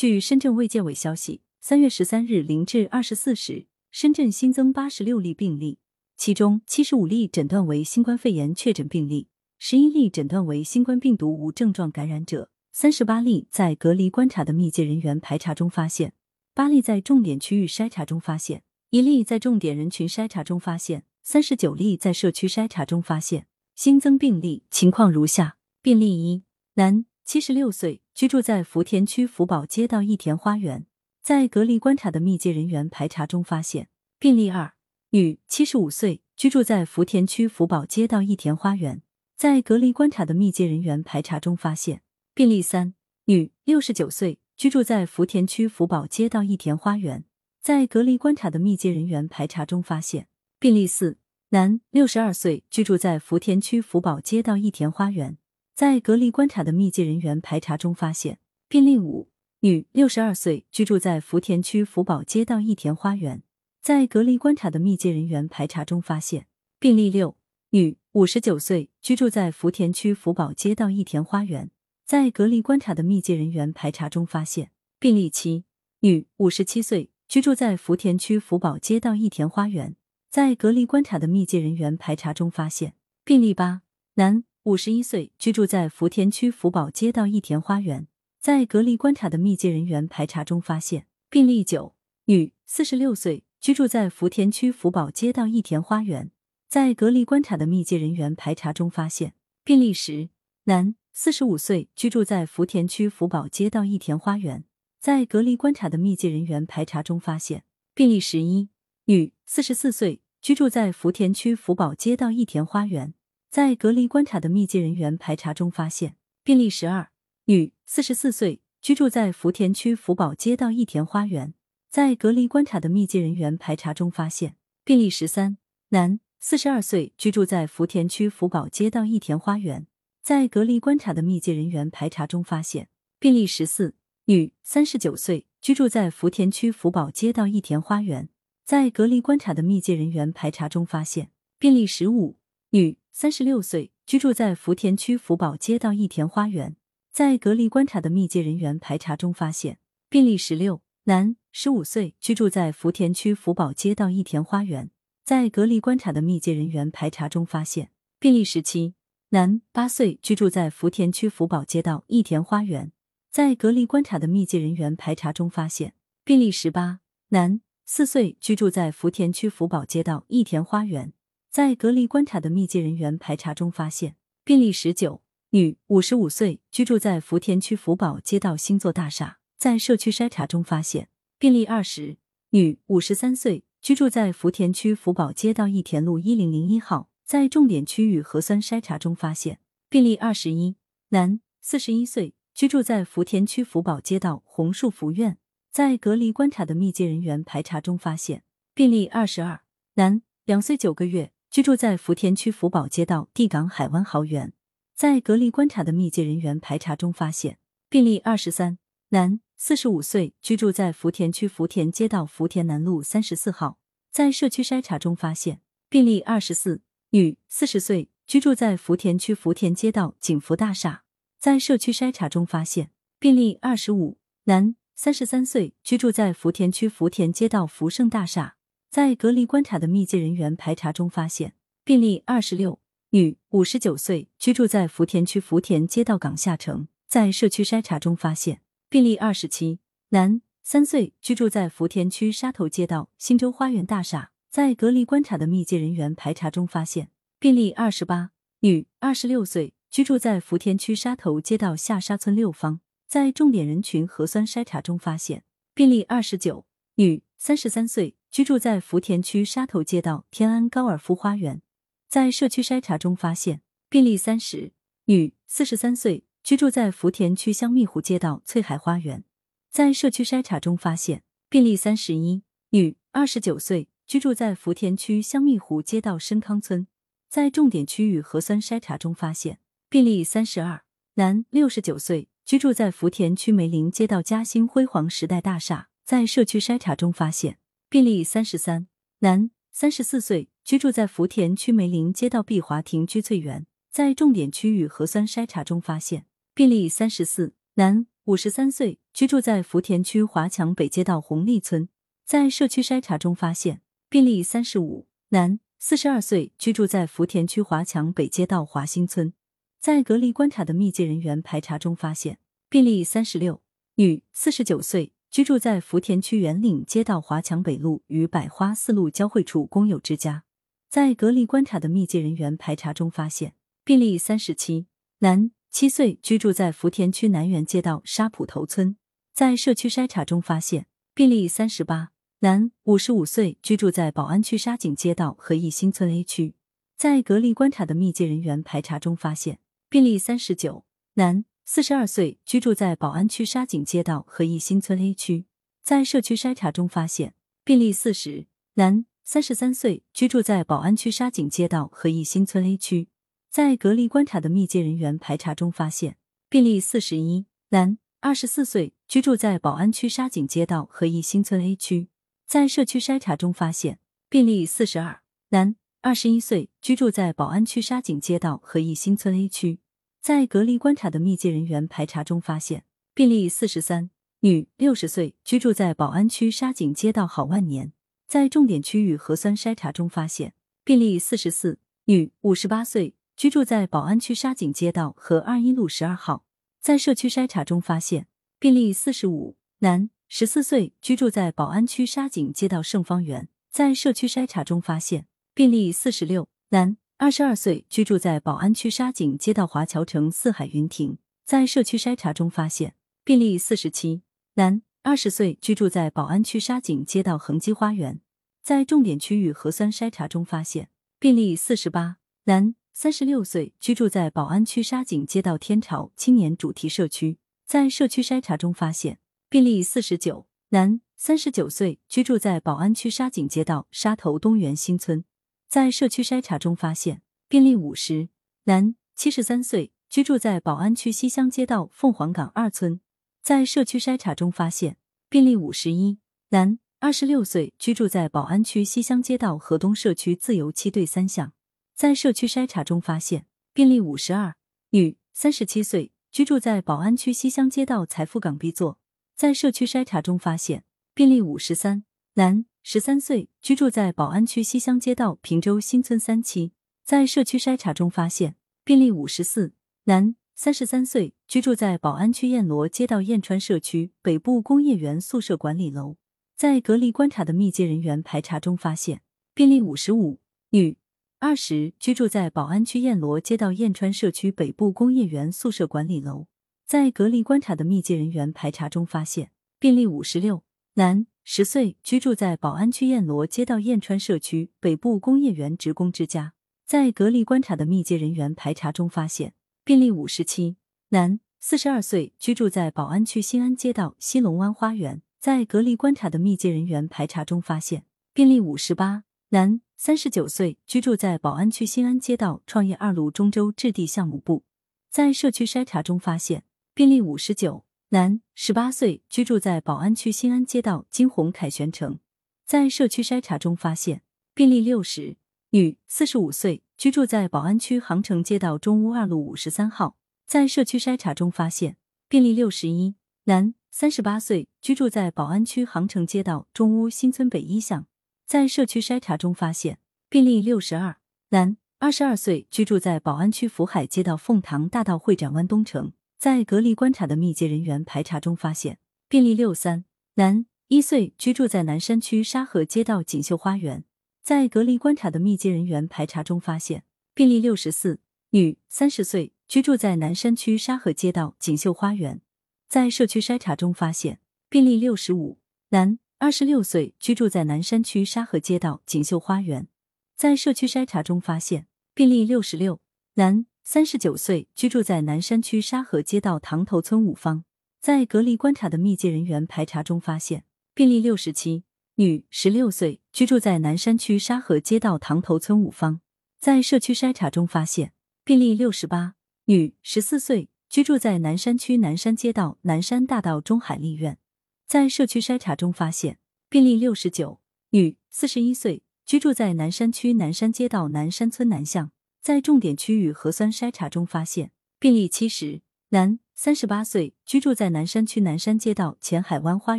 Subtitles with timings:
[0.00, 5.78] 据深圳卫健委消息，三月十三日零至二十四时，深圳新增八十六例病例，
[6.16, 9.28] 其中七十五例诊断为新冠肺炎确诊病例，
[9.58, 16.14] 十一例诊断为新冠病毒无症状感染者，三十八例在隔离观察的密接人员排查中发现，
[16.54, 23.46] 八例在重点区域筛查中发现，一例在重点人群筛查中发现，三十九例在社区筛查中发现。
[23.74, 26.44] 新增病例情况如下：病例一，
[26.76, 30.84] 男，七十六岁，居住在福田区福宝街道益田花园，
[31.22, 33.88] 在隔离观察的密接人员排查中发现。
[34.18, 34.74] 病例二，
[35.12, 39.00] 女，七十五岁，居住在福田区福宝街道益田花园，
[39.38, 42.02] 在隔离观察的密接人员排查中发现。
[42.34, 42.92] 病例三，
[43.24, 47.24] 女，六十九岁，居住在福田区福宝街道益田花园，
[47.62, 50.28] 在隔离观察的密接人员排查中发现。
[50.58, 51.16] 病例四。
[51.52, 55.38] 男，六十二岁，居住在福田区福宝街道益田花园，
[55.74, 58.38] 在隔离观察的密接人员排查中发现。
[58.68, 59.28] 病例五，
[59.60, 63.42] 女，六十二岁，居住在福田区福宝街道益田花园，
[63.82, 66.46] 在隔离观察的密接人员排查中发现。
[66.78, 67.36] 病例六，
[67.70, 71.70] 女，五十九岁，居住在福田区福宝街道益田花园，
[72.06, 74.70] 在隔离观察的密接人员排查中发现。
[74.98, 75.64] 病例七，
[76.00, 79.96] 女，五十七岁，居住在福田区福宝街道益田花园。
[80.30, 83.82] 在隔离观察的密接人员排查中发现病例八，
[84.14, 88.06] 男，五十一岁，居住在福田区福宝街道益田花园。
[88.38, 91.94] 在隔离观察的密接人员排查中发现病例九，
[92.26, 96.30] 女，四十六岁，居住在福田区福宝街道益田花园。
[96.68, 99.32] 在隔离观察的密接人员排查中发现
[99.64, 100.28] 病例十，
[100.64, 104.64] 男，四十五岁，居住在福田区福宝街道益田花园。
[105.00, 107.64] 在隔离观察的密接人员排查中发现
[107.94, 108.68] 病例十一。
[109.06, 113.14] 女，四十四岁，居住在福田区福宝街道益田花园，
[113.50, 117.10] 在隔离观察的密接人员排查中发现病例十二。
[117.46, 121.52] 女，四十四岁，居住在福田区福宝街道益田花园，
[121.88, 125.58] 在隔离观察的密接人员排查中发现病例十三。
[125.88, 129.88] 男，四十二岁，居住在福田区福宝街道益田花园，
[130.22, 133.96] 在隔离观察的密接人员排查中发现病例十四。
[134.26, 138.28] 女，三十九岁，居住在福田区福宝街道益田花园。
[138.64, 142.38] 在隔离观察的密接人员排查中发现病例十五，
[142.70, 146.76] 女，三十六岁，居住在福田区福宝街道益田花园。
[147.12, 149.78] 在隔离观察的密接人员排查中发现
[150.08, 154.90] 病例十六，男，十五岁，居住在福田区福宝街道益田花园。
[155.24, 158.94] 在隔离观察的密接人员排查中发现病例十七，
[159.30, 162.92] 男，八岁，居住在福田区福宝街道益田花园。
[163.30, 165.94] 在隔离观察的密接人员排查中发现
[166.24, 167.60] 病例十八，男。
[167.84, 171.12] 四岁，居住在福田区福宝街道益田花园，
[171.50, 181.08] 在隔离观察的密接人员排查中发现病例十九，女，五十五岁，居住在福田区福宝街道星座大厦，在社区筛查中发现
[181.40, 182.18] 病例二十，
[182.50, 189.58] 女，五十三岁，居住在福田区福宝街道益田路一零零一号，在重点区域核酸筛查中发现
[189.88, 190.76] 病例二十一，
[191.08, 195.38] 男，四十一岁，居住在福田区福宝街道红树福苑。
[195.72, 199.62] 在隔离观察的密接人员排查中发现病例二十二，
[199.94, 204.52] 男，两岁九个月，居住在福田区福宝街道地港海湾豪园。
[204.94, 208.78] 在隔离观察的密接人员排查中发现病例二十三，
[209.08, 213.78] 男，四十五岁，居住在福田区福田街道福田南路三十四号。
[214.12, 221.02] 在社区筛查中发现病例二十四，女，四十岁，居住在福田区福田街道景福大厦。
[221.40, 224.76] 在社区筛查中发现病例二十五，男。
[224.94, 228.56] 三十三岁，居住在福田区福田街道福盛大厦，
[228.90, 232.80] 在隔离观察的密接人员排查中发现病例二十六，
[233.10, 239.78] 女，五十九岁，居住在福田区福田街道港下城，在社区筛查中发现病例二十七，
[240.08, 252.80] 男，三岁，居住在福田区沙头街道新洲花园大厦，在隔离观察的密接人员排查中发现病例二十八，女，二十六岁，居住在福田区沙头街道下沙村六方。
[253.06, 256.66] 在重点人群核酸筛查中发现病例二十九，
[256.96, 261.62] 女，三十三岁，居住在福田区沙头街道天安高尔夫花园。
[262.08, 264.72] 在社区筛查中发现病例三十，
[265.06, 269.24] 女，四十三岁，居住在福田区香蜜湖街道翠海花园。
[269.70, 276.86] 在社区筛查中发现病例三十一，女，二十九岁，居住在福田区香蜜湖街道深康村。
[277.28, 280.84] 在重点区域核酸筛查中发现病例三十二，
[281.14, 282.28] 男，六十九岁。
[282.44, 287.58] 居住在福田区梅林街道嘉兴辉煌时代大厦，在社区筛查中发现
[287.90, 288.86] 病例三十三，
[289.18, 296.26] 男，三十四岁，居住在福田区梅林街道碧华庭居翠园，在重点区域核酸筛查中发现。
[296.54, 301.88] 病例三十四，男，五十三岁，居住在福田区华强北街道红利村，
[302.24, 303.82] 在社区筛查中发现。
[304.08, 309.32] 病例三十五，男，四十二岁，居住在福田区华强北街道华兴村，
[309.80, 312.38] 在隔离观察的密接人员排查中发现。
[312.68, 313.60] 病例三十六，
[313.96, 320.42] 女，四十九岁，居住在福田区圆岭街道华强北路与百花四路交汇处公有之家，
[320.88, 323.54] 在隔离观察的密接人员排查中发现
[323.84, 324.86] 病例三十七，
[325.20, 325.52] 男。
[325.70, 328.96] 七岁，居住在福田区南园街道沙浦头村，
[329.32, 332.10] 在社区筛查中发现病例三十八，
[332.40, 336.56] 男，五十五岁，居住在宝安区沙井街道和义新村 A 区，
[336.96, 340.84] 在隔离观察的密接人员排查中发现病例三十九，
[341.14, 345.46] 男，四十二岁，居住在宝安区沙井街道和一新村 A 区，
[345.84, 353.08] 在社区筛查中发现病例四十，男，三十三岁，居住在宝安区沙井街道和一新村 A 区。
[353.52, 356.16] 在隔离观察的密接人员排查中发现
[356.48, 362.08] 病例四十一，男，二十四岁，居住在宝安区沙井街道和一新村 A 区。
[362.48, 369.78] 在社区筛查中发现病例四十二，男，二十一岁，居住在宝安区沙井街道和一新村 A 区。
[370.20, 372.84] 在隔离观察的密接人员排查中发现
[373.14, 377.92] 病例四十三，女，六十岁，居住在宝安区沙井街道好万年。
[378.28, 380.52] 在重点区域核酸筛查中发现
[380.84, 383.14] 病例四十四，女，五十八岁。
[383.34, 386.44] 居住在宝安区沙井街道和二一路十二号，
[386.78, 388.26] 在社区筛查中发现
[388.58, 402.94] 病例四十五，男，十四岁，居住在宝安区沙井街道盛芳园，在社区筛查中发现病例四十六，男，二十二岁，居住在宝安区沙井街道华侨城四海云亭，在社区筛查中发现
[403.24, 404.22] 病例四十七，
[404.54, 408.22] 男，二十岁，居住在宝安区沙井街道恒基花园，
[408.62, 410.88] 在重点区域核酸筛查中发现
[411.18, 412.74] 病例四十八，男。
[412.94, 419.18] 三十六岁，居住在宝安区沙井街道天朝青年主题社区，在社区筛查中发现
[419.50, 425.22] 病例四十九，男，三十九岁，居住在宝安区沙井街道沙头东园新村，
[425.70, 428.28] 在社区筛查中发现病例五十，
[428.64, 433.00] 男，七十三岁，居住在宝安区西乡街道凤凰岗二村，
[433.40, 434.96] 在社区筛查中发现
[435.28, 436.18] 病例五十一，
[436.48, 441.52] 男，二十六岁，居住在宝安区西乡街道河东社区自由七对三巷。
[441.94, 444.56] 在社区筛查中发现病例五十二，
[444.90, 448.98] 女，三十七岁，居住在宝安区西乡街道财富港 B 座。
[449.36, 450.82] 在社区筛查中发现
[451.14, 452.02] 病例五十三，
[452.34, 456.72] 男，十三岁，居住在宝安区西乡街道平洲新村三期。
[457.04, 459.74] 在社区筛查中发现病例五十四，
[460.04, 466.16] 男，三十三岁，居住在宝安区燕罗街道燕川社区北部工业园宿舍管理楼。
[466.56, 469.20] 在隔离观察的密接人员排查中发现
[469.54, 470.40] 病例五十五，
[470.70, 470.96] 女。
[471.38, 476.46] 二十居住在宝安区燕罗街道燕川社区北部工业园宿舍管理楼，
[476.86, 486.52] 在隔离观察的密接人员排查中发现病例五十六，男，十岁，居住在宝安区燕罗街道燕川社区北部工业园职工之家，
[486.84, 490.76] 在隔离观察的密接人员排查中发现病例五十七，
[491.08, 499.80] 男，四十二岁，居住在宝安区新安街道西龙湾花园，在隔离观察的密接人员排查中发现病例五十八，男。
[500.02, 504.64] 三十九岁，居住在宝安区新安街道创业二路中州置地项目部，
[505.10, 506.64] 在社区筛查中发现
[506.94, 512.18] 病例五十九，男，十八岁，居住在宝安区新安街道金鸿凯旋城，
[512.66, 515.36] 在社区筛查中发现病例六十，
[515.70, 528.08] 女，四十五岁，居住在宝安区杭城街道中屋二路五十三号，在社区筛查中发现病例六十一，男，三十八岁，居住在宝安区杭城街道中屋新村北一巷。
[528.44, 531.18] 在社区筛查中发现病例六十二，
[531.50, 536.12] 男，二十二岁，居住在宝安区福海街道凤塘大道会展湾东城。
[536.40, 540.06] 在隔离观察的密接人员排查中发现病例六三，
[540.36, 544.04] 男，一岁，居住在南山区沙河街道锦绣花园。
[544.42, 547.04] 在隔离观察的密接人员排查中发现
[547.34, 548.20] 病例六十四，
[548.52, 552.40] 女，三十岁，居住在南山区沙河街道锦绣花园。
[552.88, 555.58] 在社区筛查中发现病例六十五，
[555.90, 556.18] 男。
[556.38, 559.88] 二十六岁，居住在南山区沙河街道锦绣花园，
[560.34, 562.98] 在社区筛查中发现病例六十六，
[563.34, 567.64] 男，三十九岁，居住在南山区沙河街道塘头村五方，
[568.00, 571.82] 在隔离观察的密接人员排查中发现病例六十七，
[572.14, 576.20] 女，十六岁，居住在南山区沙河街道塘头村五方，
[576.60, 578.12] 在社区筛查中发现
[578.44, 579.34] 病例六十八，
[579.64, 584.38] 女，十四岁，居住在南山区南山街道南山大道中海丽苑。
[584.86, 587.60] 在社区筛查中发现病例六十九，
[587.90, 592.12] 女，四十一岁，居住在南山区南山街道南山村南巷。
[592.40, 599.98] 在重点区域核酸筛查中发现病例七十，男，三十八岁，居住在南山区南山街道前海湾花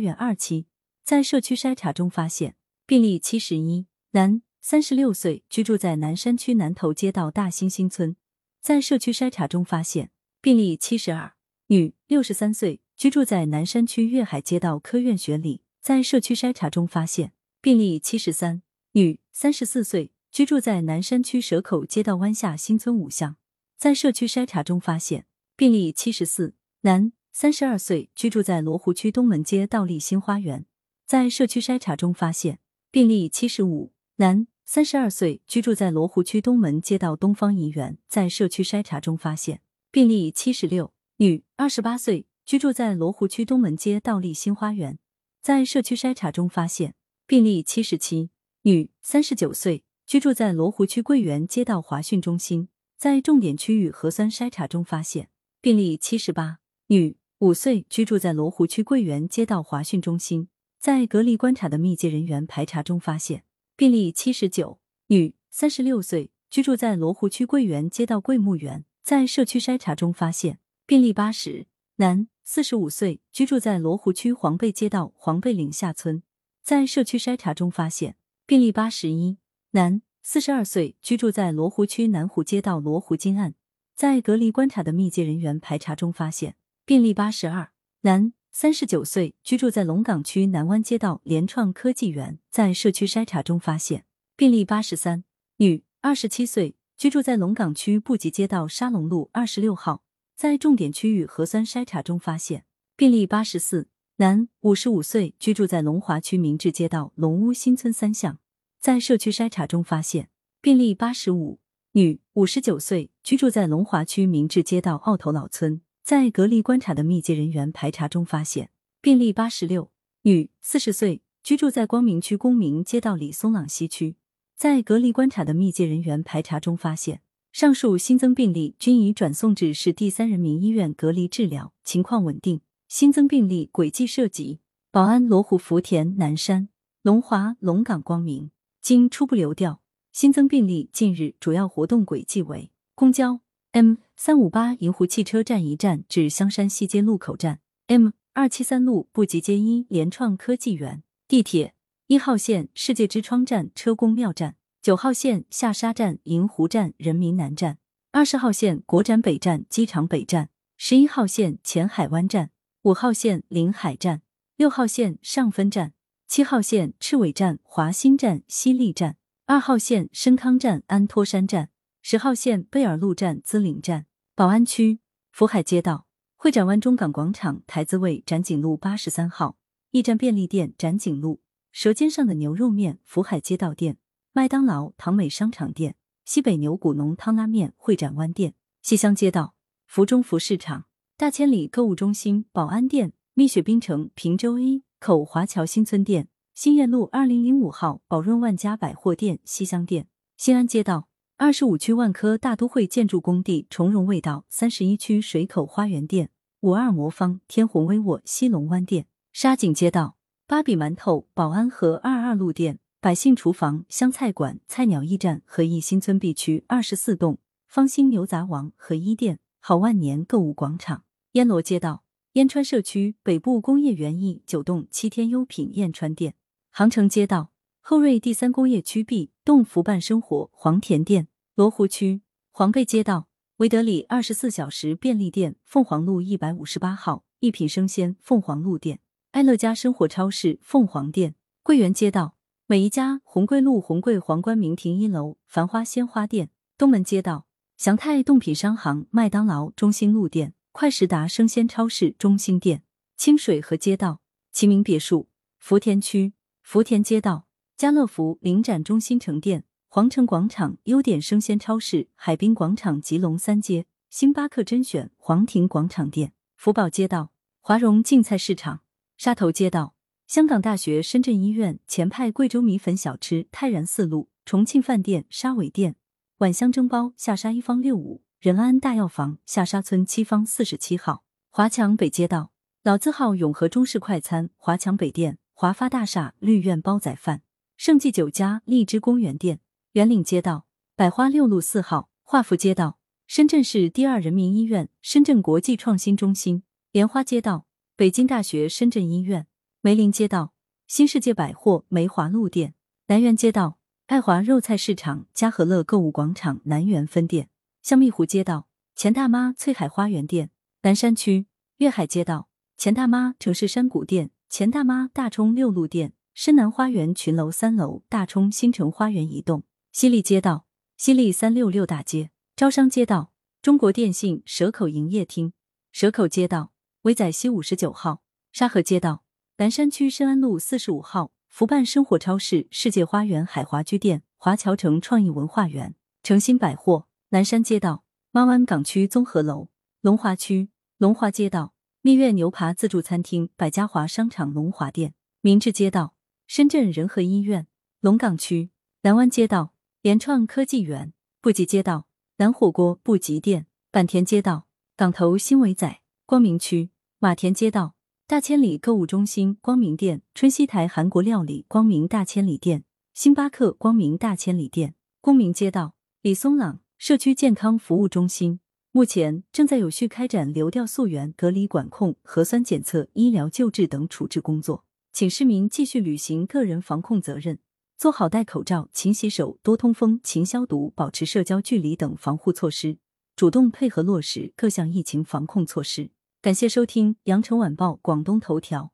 [0.00, 0.66] 园二期，
[1.04, 8.16] 在社区筛查中发现病例七十一，男，三十六岁，居住在南山区南头街道大兴新村，
[8.60, 11.34] 在社区筛查中发现病例七十二，
[11.68, 20.10] 女，六十三岁，居住在南山区粤海街道科院学里，在社区筛查中发现病例七十三，女，三十四岁。
[20.32, 23.36] 居住在南山区蛇口街道湾下新村五巷，
[23.76, 30.64] 在社区筛查中发现病例七十四，男，三十二岁，居住在罗湖区东门街道立新花园，
[31.04, 32.60] 在社区筛查中发现
[32.90, 39.60] 病例七十五，男，三十二岁，居住在罗湖区东门街道东方怡园，在社区筛查中发现
[39.90, 44.98] 病例七十六，女，二十八岁，居住在罗湖区东门街道立新花园，
[45.42, 46.94] 在社区筛查中发现
[47.26, 48.30] 病例七十七，
[48.62, 49.84] 女，三十九岁。
[50.06, 55.30] 居住在罗湖区桂园街道华讯中心，在重点区域核酸筛查中发现
[55.60, 63.44] 病例七十八，女，五岁，居住在罗湖区桂园街道华讯中心，在隔离观察的密接人员排查中发现
[63.76, 71.66] 病例七十九，女，三十六岁，居住在罗湖区桂园街道桂木园，在社区筛查中发现病例八十，
[71.96, 76.22] 男，四十五岁，居住在罗湖区黄贝街道黄贝岭下村，
[76.62, 79.38] 在社区筛查中发现病例八十一。
[79.74, 83.54] 男，四十二岁，居住在罗湖区南湖街道罗湖金岸，
[83.94, 87.70] 在隔离观察的密接人员排查中发现病例八十二。
[88.02, 94.04] 男，三十九岁，居住在龙岗区南湾街道联创科技园，在社区筛查中发现
[94.36, 95.24] 病例八十三。
[95.56, 100.02] 女，二十七岁，居住在龙岗区布吉街道沙龙路二十六号，
[100.36, 103.88] 在重点区域核酸筛查中发现病例八十四。
[104.16, 108.38] 男，五十五岁，居住在龙华区明治街道龙屋新村三巷。
[108.82, 110.28] 在社区筛查中发现
[110.60, 111.60] 病例八十五，
[111.92, 115.80] 女，五十九岁，居住在龙华区明治街道澳头老村。
[116.02, 118.70] 在隔离观察的密接人员排查中发现
[119.00, 124.16] 病例八十六，女，四十岁，居住在光明区公明街道李松朗西区。
[124.56, 127.22] 在隔离观察的密接人员排查中发现，
[127.52, 132.60] 上述新增病例均已转送至市第三人民医院隔离治疗，情况稳定。
[132.88, 134.58] 新增病例轨迹涉及：
[134.90, 136.68] 宝安、罗湖、福田、南山、
[137.02, 138.50] 龙华、龙岗、光明。
[138.82, 143.38] 经初步流调，新增病例近日主要活动轨迹为：公交
[143.70, 151.74] M 三五八银湖汽车站一站至香山西街路口站，M 二七三路布吉街一联创科技园；地铁
[152.08, 157.78] 一号线世界之窗站车公庙站，九号线下沙站银湖站人民南站，
[158.10, 162.50] 二十号线国展北站机场北站，十一号线前海湾站，
[162.82, 164.22] 五号线临海站，
[164.56, 165.92] 六号线上分站。
[166.34, 171.66] 七号线赤尾站、华新站、西丽站；二号线深康站、安托山站；
[172.00, 174.06] 十号线贝尔路站、资岭站。
[174.34, 179.58] 宝安区福海街道会展湾中港广场台子位展景路八十三号
[179.90, 183.98] 驿站便利店展景路舌尖上的牛肉面福海街道店
[184.32, 190.86] 麦当劳唐美商场店西北牛骨浓汤拉面会展湾店西乡街道福中福市场
[191.18, 194.82] 大千里购物中心宝安店蜜雪冰城平洲 A。
[195.02, 200.06] 口华侨新村店、新燕路二零零五号宝润万家百货店、西乡店、
[200.36, 206.30] 新安街道二十五区万科大都会建筑工地崇荣味道三十一区水口花园店、
[206.60, 210.14] 五二魔方天虹威沃西龙湾店、沙井街道
[210.46, 222.01] 芭比馒头宝安河二二路店、百姓厨房湘菜馆菜鸟驿站和义新村 B 区二十四栋方兴牛杂王和一店好万年购物广场、烟罗街道。
[222.34, 226.34] 燕川社区北部工业园艺九栋七天优品燕川店，
[226.70, 227.50] 杭城街道
[227.82, 239.00] 后瑞第三工业区 B 栋福办生活黄田店，罗湖区黄贝街道维德里二十四小时便利店凤凰路一百五十八号一品生鲜凤凰路店，
[239.32, 242.36] 爱乐家生活超市凤凰店，桂园街道
[242.66, 246.48] 每一家红桂路红桂皇冠名亭一楼繁花鲜花店，
[246.78, 247.44] 东门街道
[247.76, 250.54] 祥泰冻品商行麦当劳中心路店。
[250.72, 252.82] 快时达生鲜超市中心店、
[253.18, 268.80] 清水河街道齐名别墅、福田区福田街道家乐福领展中心城店、皇城广场优点生鲜超市、海滨广场吉隆三街、星巴克甄选皇庭广场店、福宝街道华荣竞菜市场、
[269.18, 269.94] 沙头街道
[270.26, 275.96] 香港大学深圳医院前派贵州米粉小吃泰然四路重庆饭店沙尾店
[276.38, 278.22] 晚香蒸包下沙一方六五。
[278.42, 282.50] 仁安大药房下沙村七方四十七号，华强北街道。
[282.82, 287.42] 老字号永和中式快餐华强北店，华发大厦绿苑煲仔饭，
[287.76, 289.60] 盛记酒家荔枝公园店，
[289.92, 299.46] 圆岭街道百花六路四号，华福街道深圳市第二人民医院、深圳国际创新中心、莲花街道、北京大学深圳医院、
[299.82, 300.52] 梅林街道、
[300.88, 302.74] 新世界百货梅华路店、
[303.06, 307.48] 南园街道、爱华肉菜市场嘉和乐购物广场南园分店、
[307.82, 310.50] 香蜜湖街道、钱大妈翠海花园店、
[310.82, 311.48] 南山区
[311.78, 320.64] 粤海街道、钱大妈城市山谷店、钱大妈大冲六路店、深南花园群楼三楼大冲新城花园一栋、西丽街道、
[320.96, 325.52] 西丽三六六大街、招商街道、中国电信蛇口营业厅、
[325.90, 326.72] 蛇口街道、
[327.02, 328.22] 威仔西五十九号、
[328.52, 329.24] 沙河街道、
[329.56, 339.68] 南山区深安路四十五号、福办生活超市、世界花园海华居店、华侨城创意文化园、诚心百货、南山街道、妈湾港区综合楼、
[340.02, 341.72] 龙华区龙华街道、
[342.02, 346.12] 蜜月牛扒自助餐厅、百家华商场龙华店、明治街道、
[346.46, 347.66] 深圳仁和医院、
[348.02, 348.68] 龙岗区
[349.00, 349.72] 南湾街道、
[350.02, 357.94] 联创科技园、布吉街道、南火锅布吉店、坂田街道、港头新围仔、光明区马田街道、
[358.26, 362.84] 大千里购物中心光明店、春熙台韩国料理光明大千里店、
[363.14, 368.60] 星巴克光明大千里店、公明街道、李松朗社区健康服务中心。
[368.92, 377.58] 目前正在有序开展流调溯源、隔离管控、核酸检测、医疗救治等处置工作，请市民继续履行个人防控责任，
[377.98, 382.98] 做好戴口罩、勤洗手、多通风、勤消毒、保持社交距离等防护措施，
[383.34, 386.12] 主动配合落实各项疫情防控措施。
[386.40, 388.92] 感谢收听羊城晚报广东头条。